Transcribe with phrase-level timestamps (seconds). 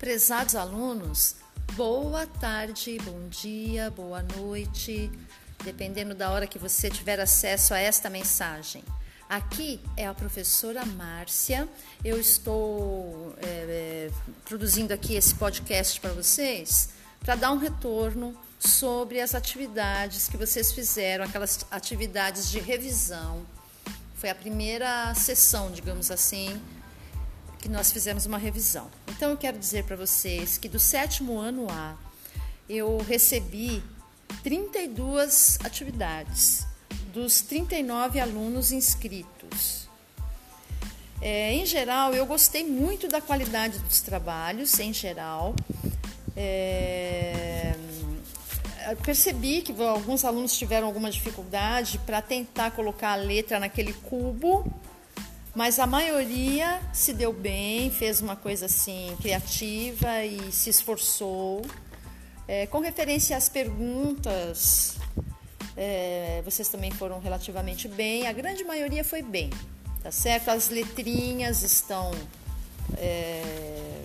[0.00, 1.36] Prezados alunos,
[1.74, 5.12] boa tarde, bom dia, boa noite,
[5.62, 8.82] dependendo da hora que você tiver acesso a esta mensagem.
[9.28, 11.68] Aqui é a professora Márcia.
[12.02, 14.10] Eu estou é, é,
[14.46, 16.88] produzindo aqui esse podcast para vocês
[17.20, 23.44] para dar um retorno sobre as atividades que vocês fizeram, aquelas atividades de revisão.
[24.14, 26.58] Foi a primeira sessão, digamos assim,
[27.60, 28.90] que nós fizemos uma revisão.
[29.08, 31.94] Então eu quero dizer para vocês que do sétimo ano A
[32.68, 33.82] eu recebi
[34.42, 36.66] 32 atividades
[37.12, 39.88] dos 39 alunos inscritos.
[41.20, 45.54] É, em geral, eu gostei muito da qualidade dos trabalhos, em geral.
[46.34, 47.74] É,
[49.02, 54.64] percebi que alguns alunos tiveram alguma dificuldade para tentar colocar a letra naquele cubo
[55.54, 61.66] mas a maioria se deu bem, fez uma coisa assim criativa e se esforçou.
[62.46, 64.96] É, com referência às perguntas,
[65.76, 68.26] é, vocês também foram relativamente bem.
[68.26, 69.50] A grande maioria foi bem,
[70.02, 70.50] tá certo?
[70.50, 72.12] As letrinhas estão
[72.96, 74.02] é,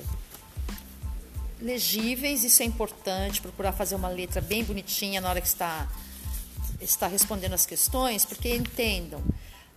[1.61, 3.41] legíveis, isso é importante.
[3.41, 5.87] Procurar fazer uma letra bem bonitinha na hora que está
[6.81, 9.21] está respondendo as questões, porque entendam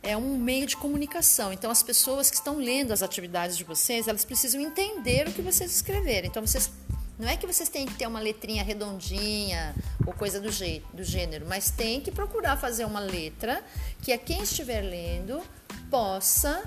[0.03, 1.53] é um meio de comunicação.
[1.53, 5.43] Então, as pessoas que estão lendo as atividades de vocês, elas precisam entender o que
[5.43, 6.29] vocês escreveram.
[6.29, 6.71] Então, vocês
[7.19, 9.75] não é que vocês têm que ter uma letrinha redondinha
[10.07, 13.63] ou coisa do, jeito, do gênero, mas tem que procurar fazer uma letra
[14.03, 15.43] que a quem estiver lendo
[15.91, 16.63] possa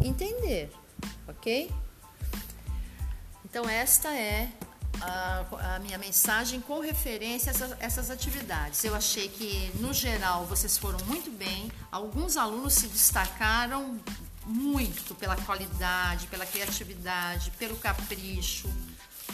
[0.00, 0.70] entender,
[1.26, 1.68] ok?
[3.44, 4.48] Então, esta é
[5.00, 8.82] a, a, minha mensagem com referência a essas, essas atividades.
[8.84, 11.70] Eu achei que, no geral, vocês foram muito bem.
[11.90, 14.00] Alguns alunos se destacaram
[14.44, 18.68] muito pela qualidade, pela criatividade, pelo capricho,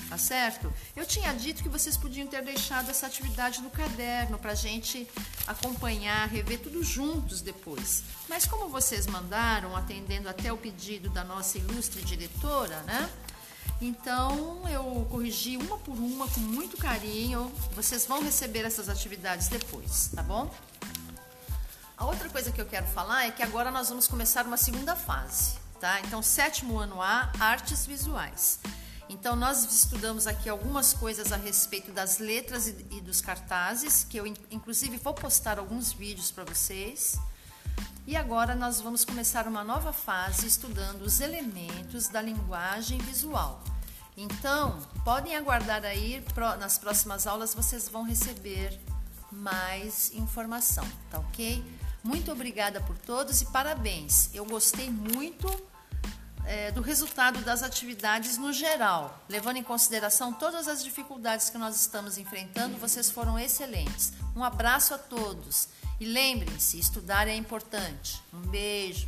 [0.09, 0.73] tá certo?
[0.95, 5.09] Eu tinha dito que vocês podiam ter deixado essa atividade no caderno para a gente
[5.47, 8.05] acompanhar, rever tudo juntos depois.
[8.29, 13.09] Mas como vocês mandaram, atendendo até o pedido da nossa ilustre diretora, né?
[13.81, 17.53] Então eu corrigi uma por uma com muito carinho.
[17.75, 20.51] Vocês vão receber essas atividades depois, tá bom?
[21.97, 24.95] A outra coisa que eu quero falar é que agora nós vamos começar uma segunda
[24.95, 25.99] fase, tá?
[26.01, 28.59] Então, sétimo ano A, artes visuais.
[29.09, 34.27] Então, nós estudamos aqui algumas coisas a respeito das letras e dos cartazes, que eu
[34.27, 37.19] inclusive vou postar alguns vídeos para vocês.
[38.07, 43.65] E agora nós vamos começar uma nova fase estudando os elementos da linguagem visual.
[44.17, 46.25] Então, podem aguardar aí,
[46.61, 48.81] nas próximas aulas vocês vão receber
[49.33, 51.65] mais informação, tá ok?
[52.05, 54.33] Muito obrigada por todos e parabéns.
[54.33, 55.49] Eu gostei muito
[56.45, 61.75] é, do resultado das atividades no geral, levando em consideração todas as dificuldades que nós
[61.75, 64.13] estamos enfrentando, vocês foram excelentes.
[64.37, 65.69] Um abraço a todos.
[65.99, 68.21] E lembrem-se, estudar é importante.
[68.33, 69.07] Um beijo.